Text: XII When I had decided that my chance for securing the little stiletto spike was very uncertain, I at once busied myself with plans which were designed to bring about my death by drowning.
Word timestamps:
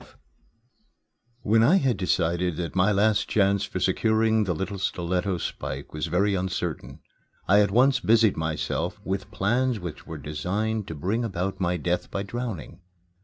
XII 0.01 0.07
When 1.43 1.61
I 1.61 1.75
had 1.75 1.95
decided 1.95 2.57
that 2.57 2.75
my 2.75 3.13
chance 3.13 3.65
for 3.65 3.79
securing 3.79 4.45
the 4.45 4.55
little 4.55 4.79
stiletto 4.79 5.37
spike 5.37 5.93
was 5.93 6.07
very 6.07 6.33
uncertain, 6.33 7.01
I 7.47 7.59
at 7.61 7.69
once 7.69 7.99
busied 7.99 8.35
myself 8.35 8.99
with 9.03 9.29
plans 9.29 9.79
which 9.79 10.07
were 10.07 10.17
designed 10.17 10.87
to 10.87 10.95
bring 10.95 11.23
about 11.23 11.59
my 11.59 11.77
death 11.77 12.09
by 12.09 12.23
drowning. 12.23 12.81